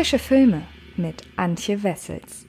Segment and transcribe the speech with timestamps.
[0.00, 0.62] Frische Filme
[0.96, 2.46] mit Antje Wessels.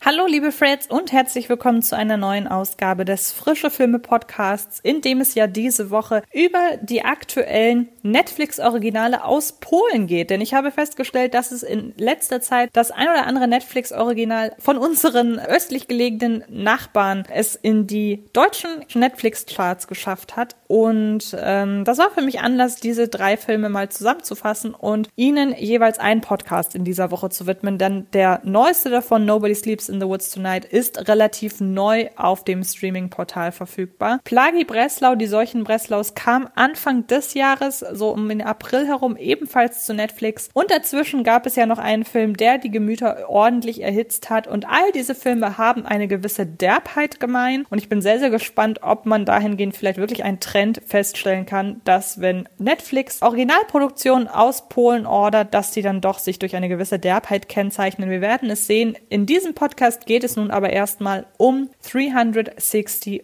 [0.00, 5.00] Hallo liebe Freds und herzlich willkommen zu einer neuen Ausgabe des Frische Filme Podcasts, in
[5.00, 10.54] dem es ja diese Woche über die aktuellen Netflix Originale aus Polen geht, denn ich
[10.54, 15.38] habe festgestellt, dass es in letzter Zeit das ein oder andere Netflix Original von unseren
[15.38, 20.56] östlich gelegenen Nachbarn es in die deutschen Netflix Charts geschafft hat.
[20.66, 25.98] Und ähm, das war für mich Anlass, diese drei Filme mal zusammenzufassen und ihnen jeweils
[25.98, 30.06] einen Podcast in dieser Woche zu widmen, denn der neueste davon Nobody Sleeps in the
[30.06, 34.20] Woods Tonight ist relativ neu auf dem Streaming-Portal verfügbar.
[34.24, 39.84] Plagi Breslau, die Seuchen Breslaus, kam Anfang des Jahres, so um den April herum, ebenfalls
[39.84, 40.48] zu Netflix.
[40.54, 44.46] Und dazwischen gab es ja noch einen Film, der die Gemüter ordentlich erhitzt hat.
[44.46, 47.66] Und all diese Filme haben eine gewisse Derbheit gemein.
[47.68, 51.80] Und ich bin sehr, sehr gespannt, ob man dahingehend vielleicht wirklich einen Trend feststellen kann,
[51.84, 56.98] dass wenn Netflix Originalproduktionen aus Polen ordert, dass die dann doch sich durch eine gewisse
[56.98, 58.10] Derbheit kennzeichnen.
[58.10, 58.96] Wir werden es sehen.
[59.08, 63.22] In diesem Podcast geht es nun aber erstmal um 365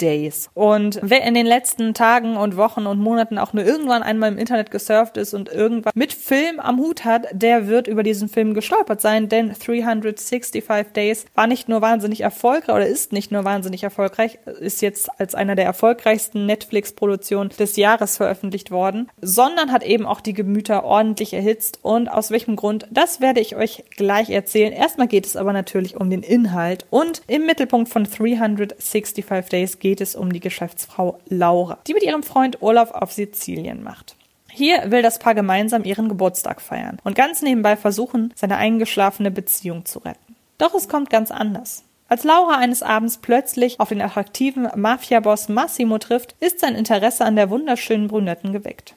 [0.00, 0.50] Days.
[0.54, 4.38] Und wer in den letzten Tagen und Wochen und Monaten auch nur irgendwann einmal im
[4.38, 8.54] Internet gesurft ist und irgendwann mit Film am Hut hat, der wird über diesen Film
[8.54, 13.82] gestolpert sein, denn 365 Days war nicht nur wahnsinnig erfolgreich oder ist nicht nur wahnsinnig
[13.82, 20.06] erfolgreich, ist jetzt als einer der erfolgreichsten Netflix-Produktionen des Jahres veröffentlicht worden, sondern hat eben
[20.06, 24.72] auch die Gemüter ordentlich erhitzt und aus welchem Grund, das werde ich euch gleich erzählen.
[24.72, 26.86] Erstmal geht es aber natürlich um den Inhalt.
[26.88, 32.22] Und im Mittelpunkt von 365 Days geht es um die Geschäftsfrau Laura, die mit ihrem
[32.22, 34.16] Freund Olaf auf Sizilien macht.
[34.50, 39.84] Hier will das Paar gemeinsam ihren Geburtstag feiern und ganz nebenbei versuchen, seine eingeschlafene Beziehung
[39.84, 40.36] zu retten.
[40.58, 41.84] Doch es kommt ganz anders.
[42.08, 47.36] Als Laura eines Abends plötzlich auf den attraktiven Mafia-Boss Massimo trifft, ist sein Interesse an
[47.36, 48.94] der wunderschönen Brunetten geweckt.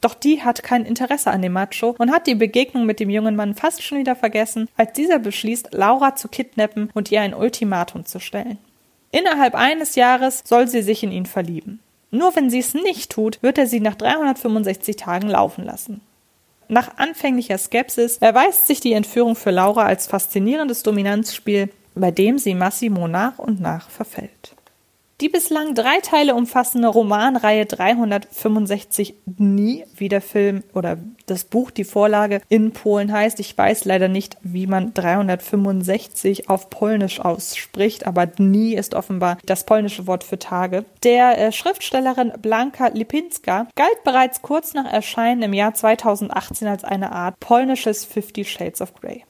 [0.00, 3.36] Doch die hat kein Interesse an dem Macho und hat die Begegnung mit dem jungen
[3.36, 8.04] Mann fast schon wieder vergessen, als dieser beschließt, Laura zu kidnappen und ihr ein Ultimatum
[8.04, 8.58] zu stellen.
[9.12, 11.80] Innerhalb eines Jahres soll sie sich in ihn verlieben.
[12.14, 16.00] Nur wenn sie es nicht tut, wird er sie nach 365 Tagen laufen lassen.
[16.68, 22.54] Nach anfänglicher Skepsis erweist sich die Entführung für Laura als faszinierendes Dominanzspiel, bei dem sie
[22.54, 24.54] Massimo nach und nach verfällt.
[25.20, 31.84] Die bislang drei Teile umfassende Romanreihe 365 Dni, wie der Film oder das Buch, die
[31.84, 33.38] Vorlage in Polen heißt.
[33.38, 39.64] Ich weiß leider nicht, wie man 365 auf Polnisch ausspricht, aber Dni ist offenbar das
[39.64, 40.84] polnische Wort für Tage.
[41.04, 47.12] Der äh, Schriftstellerin Blanka Lipinska galt bereits kurz nach Erscheinen im Jahr 2018 als eine
[47.12, 49.24] Art polnisches Fifty Shades of Grey.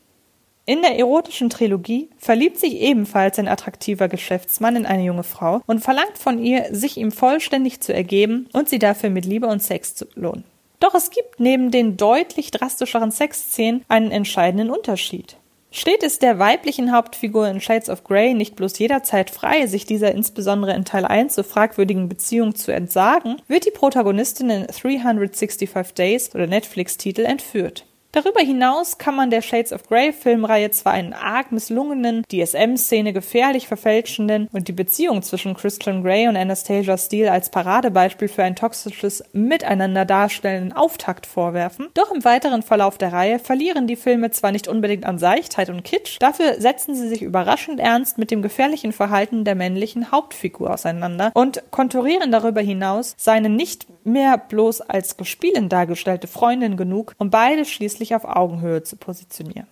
[0.66, 5.80] In der erotischen Trilogie verliebt sich ebenfalls ein attraktiver Geschäftsmann in eine junge Frau und
[5.80, 9.94] verlangt von ihr, sich ihm vollständig zu ergeben und sie dafür mit Liebe und Sex
[9.94, 10.44] zu lohnen.
[10.80, 15.36] Doch es gibt neben den deutlich drastischeren Sexszenen einen entscheidenden Unterschied.
[15.70, 20.12] Steht es der weiblichen Hauptfigur in Shades of Grey nicht bloß jederzeit frei, sich dieser
[20.12, 26.34] insbesondere in Teil 1 so fragwürdigen Beziehung zu entsagen, wird die Protagonistin in 365 Days
[26.34, 27.84] oder Netflix-Titel entführt.
[28.14, 33.66] Darüber hinaus kann man der Shades of Grey Filmreihe zwar einen arg misslungenen, DSM-Szene gefährlich
[33.66, 39.24] verfälschenden und die Beziehung zwischen Christian Grey und Anastasia Steele als Paradebeispiel für ein toxisches
[39.32, 44.68] Miteinander darstellenden Auftakt vorwerfen, doch im weiteren Verlauf der Reihe verlieren die Filme zwar nicht
[44.68, 49.44] unbedingt an Seichtheit und Kitsch, dafür setzen sie sich überraschend ernst mit dem gefährlichen Verhalten
[49.44, 56.28] der männlichen Hauptfigur auseinander und konturieren darüber hinaus seine nicht mehr bloß als gespielend dargestellte
[56.28, 59.66] Freundin genug, um beide schließlich wirklich auf Augenhöhe zu positionieren.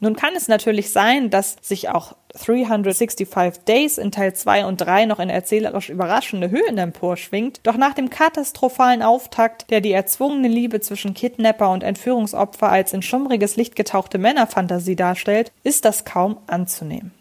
[0.00, 3.28] Nun kann es natürlich sein, dass sich auch 365
[3.64, 8.10] Days in Teil 2 und 3 noch in erzählerisch überraschende Höhen emporschwingt, doch nach dem
[8.10, 14.18] katastrophalen Auftakt, der die erzwungene Liebe zwischen Kidnapper und Entführungsopfer als in schummriges Licht getauchte
[14.18, 17.12] Männerfantasie darstellt, ist das kaum anzunehmen.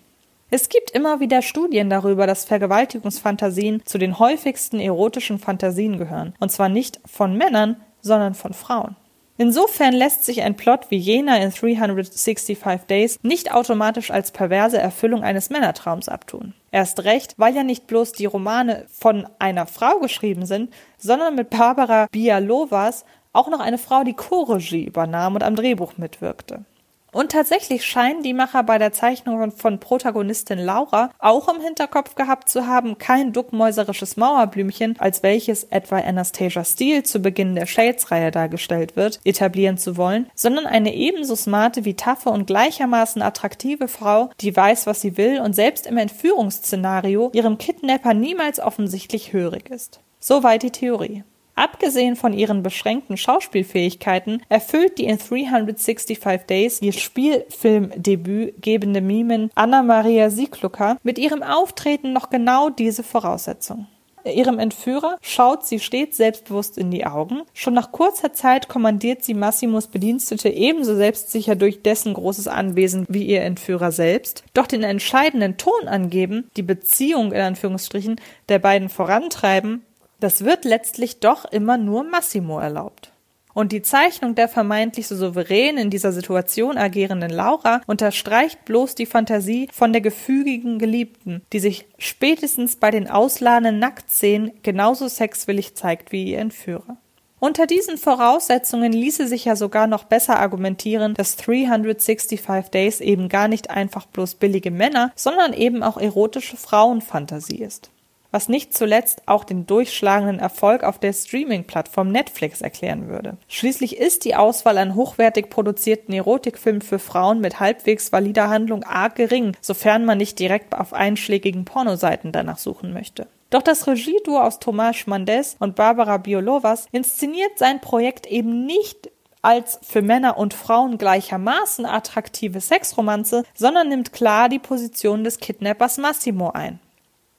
[0.50, 6.52] Es gibt immer wieder Studien darüber, dass Vergewaltigungsfantasien zu den häufigsten erotischen Fantasien gehören, und
[6.52, 8.96] zwar nicht von Männern, sondern von Frauen.
[9.38, 15.24] Insofern lässt sich ein Plot wie jener in 365 Days nicht automatisch als perverse Erfüllung
[15.24, 16.54] eines Männertraums abtun.
[16.72, 21.50] Erst recht, weil ja nicht bloß die Romane von einer Frau geschrieben sind, sondern mit
[21.50, 26.66] Barbara Bialovas auch noch eine Frau die Co-Regie übernahm und am Drehbuch mitwirkte.
[27.14, 32.48] Und tatsächlich scheinen die Macher bei der Zeichnung von Protagonistin Laura auch im Hinterkopf gehabt
[32.48, 38.96] zu haben, kein duckmäuserisches Mauerblümchen, als welches etwa Anastasia Steele zu Beginn der Shades-Reihe dargestellt
[38.96, 44.56] wird, etablieren zu wollen, sondern eine ebenso smarte wie taffe und gleichermaßen attraktive Frau, die
[44.56, 50.00] weiß, was sie will und selbst im Entführungsszenario ihrem Kidnapper niemals offensichtlich hörig ist.
[50.22, 51.24] Soweit die Theorie.
[51.62, 56.18] Abgesehen von ihren beschränkten Schauspielfähigkeiten erfüllt die in 365
[56.50, 63.86] Days ihr Spielfilmdebüt gebende Mimin Anna Maria Sieglucker mit ihrem Auftreten noch genau diese Voraussetzung.
[64.26, 67.44] Ihrem Entführer schaut sie stets selbstbewusst in die Augen.
[67.54, 73.28] Schon nach kurzer Zeit kommandiert sie Massimos Bedienstete ebenso selbstsicher durch dessen großes Anwesen wie
[73.28, 74.44] ihr Entführer selbst.
[74.56, 78.20] Doch den entscheidenden Ton angeben, die Beziehung in Anführungsstrichen
[78.50, 79.86] der beiden vorantreiben,
[80.22, 83.12] das wird letztlich doch immer nur Massimo erlaubt.
[83.54, 89.06] Und die Zeichnung der vermeintlich so souverän in dieser Situation agierenden Laura unterstreicht bloß die
[89.06, 96.14] Fantasie von der gefügigen Geliebten, die sich spätestens bei den ausladenden Nacktszenen genauso sexwillig zeigt
[96.14, 96.96] wie ihr Entführer.
[97.40, 103.48] Unter diesen Voraussetzungen ließe sich ja sogar noch besser argumentieren, dass 365 Days eben gar
[103.48, 107.90] nicht einfach bloß billige Männer, sondern eben auch erotische Frauenfantasie ist
[108.32, 113.38] was nicht zuletzt auch den durchschlagenden Erfolg auf der Streaming-Plattform Netflix erklären würde.
[113.48, 119.16] Schließlich ist die Auswahl an hochwertig produzierten Erotikfilmen für Frauen mit halbwegs valider Handlung arg
[119.16, 123.28] gering, sofern man nicht direkt auf einschlägigen Pornoseiten danach suchen möchte.
[123.52, 129.12] Doch das Regieduo aus Tomasz Mandes und Barbara Biolovas inszeniert sein Projekt eben nicht
[129.42, 135.98] als für Männer und Frauen gleichermaßen attraktive Sexromanze, sondern nimmt klar die Position des Kidnappers
[135.98, 136.80] Massimo ein.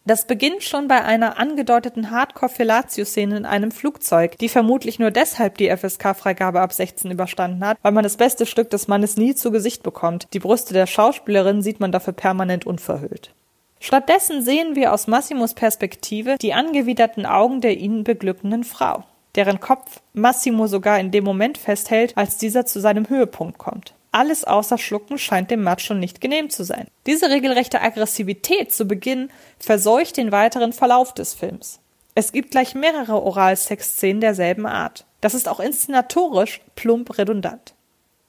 [0.04, 5.70] Das beginnt schon bei einer angedeuteten Hardcore-Fellatio-Szene in einem Flugzeug, die vermutlich nur deshalb die
[5.70, 9.84] FSK-Freigabe ab 16 überstanden hat, weil man das beste Stück des Mannes nie zu Gesicht
[9.84, 10.26] bekommt.
[10.32, 13.32] Die Brüste der Schauspielerin sieht man dafür permanent unverhüllt.
[13.78, 19.05] Stattdessen sehen wir aus Massimos Perspektive die angewiderten Augen der ihn beglückenden Frau,
[19.37, 23.94] deren Kopf Massimo sogar in dem Moment festhält, als dieser zu seinem Höhepunkt kommt.
[24.12, 26.87] Alles außer Schlucken scheint dem Macho nicht genehm zu sein.
[27.06, 31.81] Diese regelrechte Aggressivität zu Beginn verseucht den weiteren Verlauf des Films.
[32.14, 35.06] Es gibt gleich mehrere Oralsex-Szenen derselben Art.
[35.23, 37.75] Das ist auch inszenatorisch plump redundant.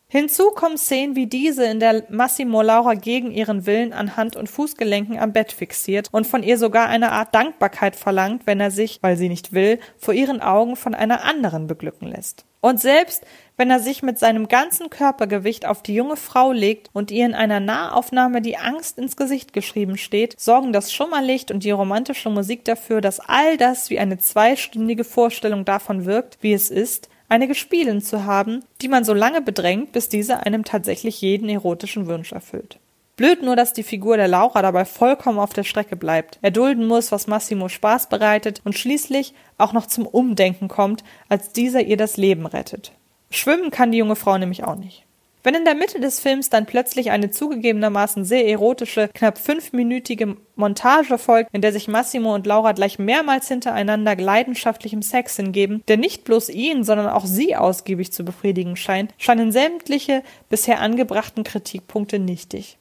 [0.08, 4.48] Hinzu kommen Szenen wie diese, in der Massimo Laura gegen ihren Willen an Hand- und
[4.48, 9.00] Fußgelenken am Bett fixiert und von ihr sogar eine Art Dankbarkeit verlangt, wenn er sich,
[9.02, 12.46] weil sie nicht will, vor ihren Augen von einer anderen beglücken lässt.
[12.64, 13.26] Und selbst
[13.58, 17.34] wenn er sich mit seinem ganzen Körpergewicht auf die junge Frau legt und ihr in
[17.34, 22.64] einer Nahaufnahme die Angst ins Gesicht geschrieben steht, sorgen das Schummerlicht und die romantische Musik
[22.64, 28.02] dafür, dass all das wie eine zweistündige Vorstellung davon wirkt, wie es ist, eine Gespielin
[28.02, 32.80] zu haben, die man so lange bedrängt, bis diese einem tatsächlich jeden erotischen Wunsch erfüllt.
[33.16, 37.12] Blöd nur, dass die Figur der Laura dabei vollkommen auf der Strecke bleibt, erdulden muss,
[37.12, 42.18] was Massimo Spaß bereitet und schließlich auch noch zum Umdenken kommt, als dieser ihr das
[42.18, 42.92] Leben rettet.
[43.30, 45.06] Schwimmen kann die junge Frau nämlich auch nicht.
[45.44, 51.18] Wenn in der Mitte des Films dann plötzlich eine zugegebenermaßen sehr erotische, knapp fünfminütige Montage
[51.18, 56.24] folgt, in der sich Massimo und Laura gleich mehrmals hintereinander leidenschaftlichem Sex hingeben, der nicht
[56.24, 62.78] bloß ihn, sondern auch sie ausgiebig zu befriedigen scheint, scheinen sämtliche bisher angebrachten Kritikpunkte nichtig.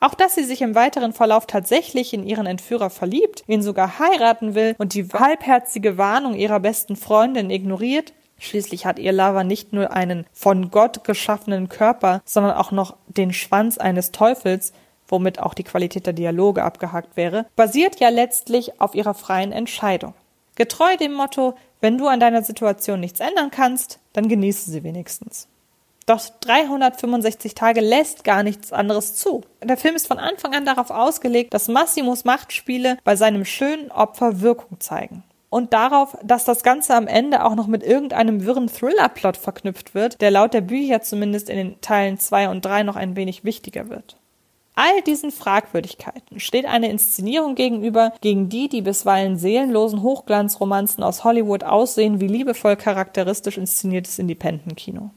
[0.00, 4.54] Auch dass sie sich im weiteren Verlauf tatsächlich in ihren Entführer verliebt, ihn sogar heiraten
[4.54, 9.92] will und die halbherzige Warnung ihrer besten Freundin ignoriert, Schließlich hat ihr Lover nicht nur
[9.92, 14.72] einen von Gott geschaffenen Körper, sondern auch noch den Schwanz eines Teufels,
[15.06, 20.14] womit auch die Qualität der Dialoge abgehakt wäre, basiert ja letztlich auf ihrer freien Entscheidung.
[20.54, 25.46] Getreu dem Motto, wenn du an deiner Situation nichts ändern kannst, dann genieße sie wenigstens.
[26.10, 29.42] Doch 365 Tage lässt gar nichts anderes zu.
[29.62, 34.40] Der Film ist von Anfang an darauf ausgelegt, dass Massimos Machtspiele bei seinem schönen Opfer
[34.40, 35.22] Wirkung zeigen.
[35.50, 40.20] Und darauf, dass das Ganze am Ende auch noch mit irgendeinem wirren Thriller-Plot verknüpft wird,
[40.20, 43.88] der laut der Bücher zumindest in den Teilen 2 und 3 noch ein wenig wichtiger
[43.88, 44.16] wird.
[44.74, 51.62] All diesen Fragwürdigkeiten steht eine Inszenierung gegenüber, gegen die die bisweilen seelenlosen Hochglanzromanzen aus Hollywood
[51.62, 55.10] aussehen wie liebevoll charakteristisch inszeniertes Independent-Kino.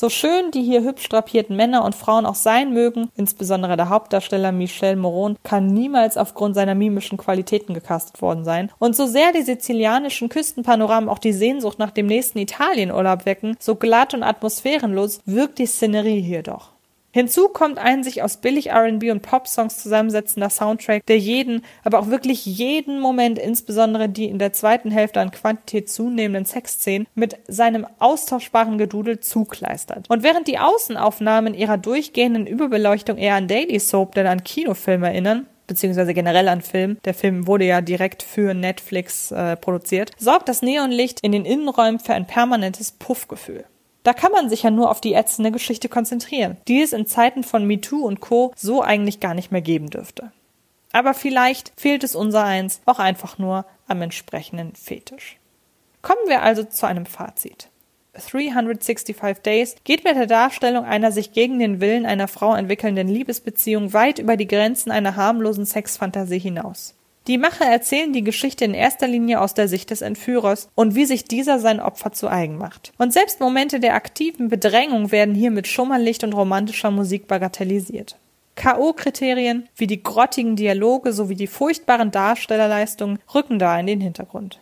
[0.00, 4.52] So schön die hier hübsch drapierten Männer und Frauen auch sein mögen, insbesondere der Hauptdarsteller
[4.52, 8.70] Michel Moron kann niemals aufgrund seiner mimischen Qualitäten gecastet worden sein.
[8.78, 13.74] Und so sehr die sizilianischen Küstenpanoramen auch die Sehnsucht nach dem nächsten Italienurlaub wecken, so
[13.74, 16.77] glatt und atmosphärenlos wirkt die Szenerie hier doch.
[17.10, 22.08] Hinzu kommt ein sich aus billig R&B und Pop-Songs zusammensetzender Soundtrack, der jeden, aber auch
[22.08, 27.86] wirklich jeden Moment, insbesondere die in der zweiten Hälfte an Quantität zunehmenden Sexszenen, mit seinem
[27.98, 30.08] austauschbaren Gedudel zukleistert.
[30.10, 35.46] Und während die Außenaufnahmen ihrer durchgehenden Überbeleuchtung eher an Daily Soap denn an Kinofilm erinnern,
[35.66, 36.98] beziehungsweise generell an Film.
[37.04, 40.10] Der Film wurde ja direkt für Netflix äh, produziert.
[40.18, 43.64] Sorgt das Neonlicht in den Innenräumen für ein permanentes Puffgefühl.
[44.08, 47.44] Da kann man sich ja nur auf die ätzende Geschichte konzentrieren, die es in Zeiten
[47.44, 48.54] von MeToo und Co.
[48.56, 50.32] so eigentlich gar nicht mehr geben dürfte.
[50.92, 55.36] Aber vielleicht fehlt es unser eins auch einfach nur am entsprechenden Fetisch.
[56.00, 57.68] Kommen wir also zu einem Fazit.
[58.14, 63.92] 365 Days geht mit der Darstellung einer sich gegen den Willen einer Frau entwickelnden Liebesbeziehung
[63.92, 66.94] weit über die Grenzen einer harmlosen Sexfantasie hinaus.
[67.28, 71.04] Die Macher erzählen die Geschichte in erster Linie aus der Sicht des Entführers und wie
[71.04, 72.94] sich dieser sein Opfer zu eigen macht.
[72.96, 78.16] Und selbst Momente der aktiven Bedrängung werden hier mit Schummerlicht und romantischer Musik bagatellisiert.
[78.54, 84.58] K.O.-Kriterien wie die grottigen Dialoge sowie die furchtbaren Darstellerleistungen rücken da in den Hintergrund.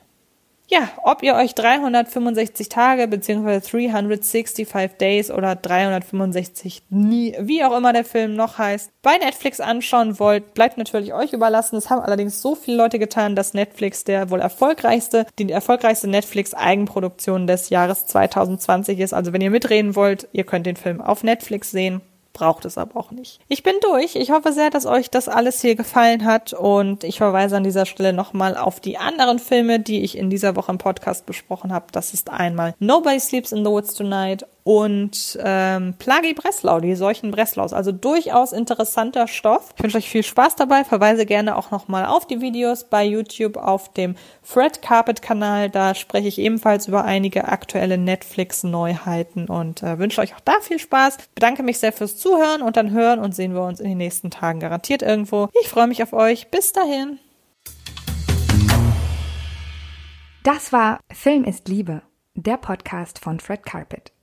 [0.69, 3.61] Ja, ob ihr euch 365 Tage bzw.
[3.61, 4.69] 365
[4.99, 10.55] Days oder 365 nie, wie auch immer der Film noch heißt, bei Netflix anschauen wollt,
[10.55, 11.77] bleibt natürlich euch überlassen.
[11.77, 16.53] Es haben allerdings so viele Leute getan, dass Netflix der wohl erfolgreichste, die erfolgreichste Netflix
[16.53, 19.15] Eigenproduktion des Jahres 2020 ist.
[19.15, 22.01] Also wenn ihr mitreden wollt, ihr könnt den Film auf Netflix sehen
[22.37, 23.41] braucht es aber auch nicht.
[23.49, 24.15] Ich bin durch.
[24.15, 27.87] Ich hoffe sehr, dass euch das alles hier gefallen hat und ich verweise an dieser
[27.87, 31.87] Stelle nochmal auf die anderen Filme, die ich in dieser Woche im Podcast besprochen habe.
[31.93, 37.31] Das ist einmal Nobody Sleeps in the Woods Tonight und ähm, Plagi Breslau, die Seuchen
[37.31, 37.73] Breslaus.
[37.73, 39.73] Also durchaus interessanter Stoff.
[39.77, 40.83] Ich wünsche euch viel Spaß dabei.
[40.83, 45.71] Verweise gerne auch nochmal auf die Videos bei YouTube auf dem Fred Carpet Kanal.
[45.71, 50.81] Da spreche ich ebenfalls über einige aktuelle Netflix-Neuheiten und äh, wünsche euch auch da viel
[50.81, 51.19] Spaß.
[51.37, 54.33] Bedanke mich sehr fürs Zuhören und dann hören und sehen wir uns in den nächsten
[54.33, 55.49] Tagen garantiert irgendwo.
[55.63, 56.51] Ich freue mich auf euch.
[56.51, 57.21] Bis dahin.
[60.43, 62.03] Das war Film ist Liebe,
[62.35, 64.16] der Podcast von Fred Carpet.